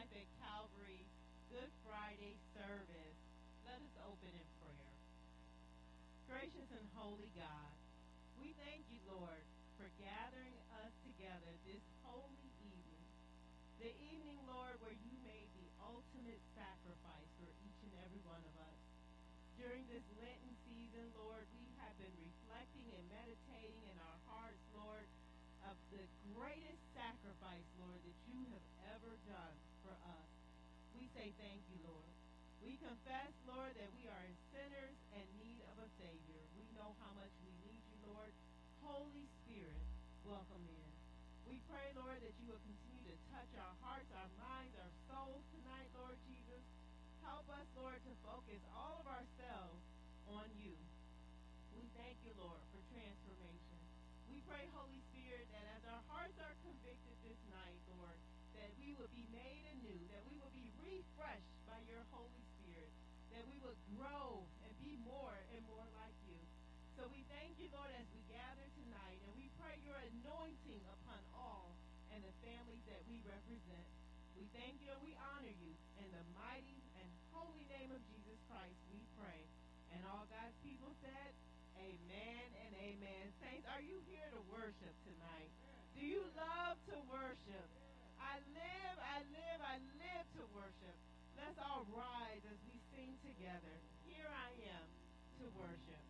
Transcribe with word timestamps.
at 0.00 0.32
Calvary 0.40 1.04
Good 1.52 1.68
Friday 1.84 2.32
service. 2.56 3.20
Let 3.68 3.84
us 3.84 3.94
open 4.08 4.32
in 4.32 4.48
prayer. 4.56 4.96
Gracious 6.24 6.72
and 6.72 6.88
holy 6.96 7.28
God, 7.36 7.76
we 8.40 8.56
thank 8.64 8.80
you, 8.88 8.96
Lord, 9.04 9.44
for 9.76 9.92
gathering 10.00 10.56
us 10.80 10.88
together 11.04 11.52
this 11.68 11.84
holy 12.00 12.48
evening. 12.64 13.04
The 13.84 13.92
evening, 14.08 14.40
Lord, 14.48 14.80
where 14.80 14.96
you 15.04 15.12
made 15.20 15.52
the 15.52 15.68
ultimate 15.84 16.40
sacrifice 16.56 17.30
for 17.36 17.52
each 17.60 17.80
and 17.84 17.92
every 18.00 18.24
one 18.24 18.40
of 18.40 18.56
us. 18.56 18.80
During 19.60 19.84
this 19.92 20.06
Lenten 20.16 20.56
season, 20.64 21.12
Lord, 21.12 21.44
we 21.52 21.68
have 21.76 21.92
been 22.00 22.16
reflecting 22.24 22.88
and 22.88 23.04
meditating 23.12 23.84
in 23.84 23.96
our 24.00 24.18
hearts, 24.32 24.64
Lord, 24.72 25.04
of 25.68 25.76
the 25.92 26.08
greatest 26.32 26.80
sacrifice, 26.96 27.68
Lord, 27.76 28.00
that 28.00 28.16
you 28.32 28.40
have 28.48 28.96
ever 28.96 29.12
done 29.28 29.69
say 31.20 31.36
thank 31.36 31.60
you, 31.68 31.76
Lord. 31.84 32.12
We 32.64 32.80
confess, 32.80 33.28
Lord, 33.44 33.76
that 33.76 33.92
we 33.92 34.08
are 34.08 34.24
sinners 34.56 34.96
and 35.12 35.20
need 35.36 35.60
of 35.68 35.76
a 35.76 35.88
Savior. 36.00 36.40
We 36.56 36.64
know 36.72 36.96
how 36.96 37.12
much 37.12 37.28
we 37.44 37.52
need 37.60 37.84
you, 37.92 38.08
Lord. 38.08 38.32
Holy 38.80 39.28
Spirit, 39.44 39.84
welcome 40.24 40.64
in. 40.64 40.90
We 41.44 41.60
pray, 41.68 41.92
Lord, 41.92 42.24
that 42.24 42.32
you 42.40 42.48
will 42.48 42.64
continue 42.64 43.04
to 43.04 43.16
touch 43.36 43.52
our 43.60 43.76
hearts, 43.84 44.08
our 44.16 44.32
minds, 44.40 44.72
our 44.80 44.88
souls 45.12 45.44
tonight, 45.52 45.92
Lord 45.92 46.16
Jesus. 46.24 46.64
Help 47.20 47.44
us, 47.52 47.68
Lord, 47.76 48.00
to 48.00 48.12
focus 48.24 48.64
all 48.72 49.04
of 49.04 49.06
ourselves 49.12 49.84
on 50.24 50.48
you. 50.56 50.72
We 51.76 51.84
thank 52.00 52.16
you, 52.24 52.32
Lord, 52.40 52.64
for 52.72 52.80
transformation. 52.96 53.76
We 54.32 54.40
pray, 54.48 54.64
Holy 54.72 55.04
Spirit, 55.12 55.52
that 55.52 55.68
as 55.68 55.84
our 55.84 56.00
hearts 56.08 56.40
are 56.40 56.56
convicted 56.64 57.12
this 57.20 57.40
night, 57.52 57.76
Lord, 57.92 58.16
that 58.56 58.72
we 58.80 58.96
will 58.96 59.12
be 59.12 59.28
made 59.28 59.69
refreshed 61.00 61.56
by 61.64 61.80
your 61.88 62.04
Holy 62.12 62.44
Spirit, 62.60 62.92
that 63.32 63.40
we 63.48 63.56
will 63.64 63.78
grow 63.96 64.44
and 64.68 64.72
be 64.84 65.00
more 65.00 65.32
and 65.56 65.64
more 65.64 65.88
like 65.96 66.12
you. 66.28 66.36
So 66.92 67.08
we 67.08 67.24
thank 67.32 67.56
you, 67.56 67.72
Lord, 67.72 67.88
as 67.96 68.04
we 68.12 68.20
gather 68.28 68.68
tonight, 68.76 69.16
and 69.24 69.32
we 69.32 69.48
pray 69.56 69.80
your 69.80 69.96
anointing 69.96 70.84
upon 70.92 71.20
all 71.32 71.72
and 72.12 72.20
the 72.20 72.36
families 72.44 72.84
that 72.84 73.00
we 73.08 73.24
represent. 73.24 73.88
We 74.36 74.44
thank 74.52 74.76
you 74.84 74.92
and 74.92 75.00
we 75.00 75.16
honor 75.16 75.56
you. 75.64 75.72
In 76.04 76.08
the 76.12 76.24
mighty 76.36 76.84
and 77.00 77.08
holy 77.32 77.64
name 77.72 77.96
of 77.96 78.04
Jesus 78.12 78.36
Christ, 78.52 78.76
we 78.92 79.00
pray. 79.16 79.40
And 79.96 80.04
all 80.04 80.28
God's 80.28 80.56
people 80.60 80.92
said, 81.00 81.32
Amen 81.80 82.44
and 82.60 82.72
amen. 82.76 83.24
Saints, 83.40 83.64
are 83.72 83.80
you 83.80 84.04
here 84.04 84.28
to 84.36 84.40
worship 84.52 84.92
tonight? 85.08 85.48
Do 85.96 86.04
you 86.04 86.20
love 86.36 86.76
to 86.92 86.96
worship? 87.08 87.79
Worship. 90.54 90.96
Let's 91.38 91.58
all 91.62 91.86
rise 91.94 92.42
as 92.46 92.58
we 92.66 92.76
sing 92.90 93.14
together. 93.22 93.74
Here 94.06 94.28
I 94.28 94.50
am 94.74 94.86
to 95.40 95.44
worship. 95.56 96.09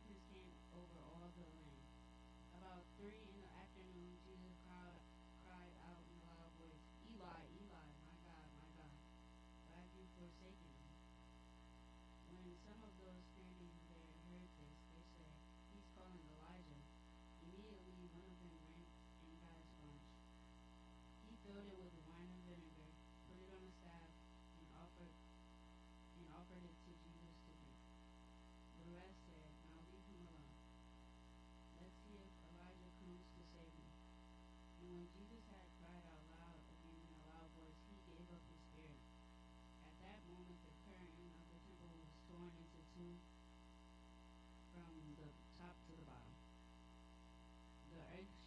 Darkness 0.00 0.24
came 0.32 0.56
over 0.72 0.96
all 1.12 1.28
the 1.36 1.44
land. 1.44 1.84
About 2.56 2.88
three 2.96 3.20
in 3.20 3.36
the 3.36 3.52
afternoon, 3.52 4.16
Jesus 4.24 4.56
cried, 4.64 5.04
cried 5.44 5.76
out 5.84 6.00
in 6.00 6.16
a 6.16 6.24
loud 6.24 6.48
voice, 6.56 6.80
Eli, 7.04 7.40
Eli, 7.60 7.84
my 8.08 8.16
God, 8.24 8.48
my 8.56 8.68
God, 8.80 8.96
why 9.68 9.76
have 9.84 9.92
you 9.92 10.08
forsaken 10.16 10.72
me? 10.80 10.88
When 12.32 12.48
some 12.64 12.80
of 12.80 12.96
those 12.96 13.20
standing 13.36 13.76
there 13.92 14.08
heard 14.24 14.48
this, 14.56 14.78
they 14.88 15.04
said, 15.20 15.36
He's 15.76 15.84
calling 15.92 16.24
Elijah. 16.32 16.80
Immediately 17.44 18.00
one 18.08 18.24
of 18.24 18.40
them 18.40 18.56
ran 18.56 18.80
and 18.80 19.36
got 19.36 19.52
a 19.60 19.68
sponge. 19.68 20.16
He 21.28 21.36
filled 21.44 21.68
it 21.68 21.76
with 21.76 21.92
wine 22.08 22.32
and 22.40 22.44
vinegar, 22.48 22.88
put 23.28 23.36
it 23.36 23.52
on 23.52 23.68
a 23.68 23.72
staff, 23.84 24.08
and 24.56 24.64
offered 24.80 25.12
and 25.12 26.24
offered 26.32 26.64
it 26.64 26.76
to 26.88 26.89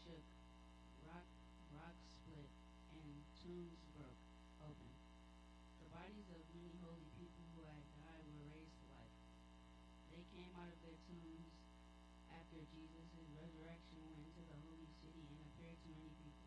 Shook, 0.03 0.27
Rock, 1.07 1.23
rocks 1.71 2.03
Split, 2.11 2.51
and 2.91 3.23
tombs 3.39 3.79
broke 3.95 4.19
open. 4.59 4.91
The 5.79 5.87
bodies 5.95 6.27
of 6.27 6.43
many 6.51 6.75
holy 6.83 7.07
people 7.15 7.47
who 7.55 7.63
had 7.63 7.87
died 7.95 8.27
were 8.35 8.51
raised 8.51 8.75
to 8.83 8.91
life. 8.91 9.15
They 10.11 10.27
came 10.35 10.51
out 10.59 10.67
of 10.67 10.75
their 10.83 10.99
tombs 11.07 11.55
after 12.35 12.59
Jesus' 12.67 13.15
resurrection 13.31 14.03
went 14.11 14.27
to 14.35 14.43
the 14.43 14.59
holy 14.67 14.91
city 14.99 15.23
and 15.23 15.39
appeared 15.39 15.79
to 15.79 15.89
many 15.95 16.11
people. 16.19 16.42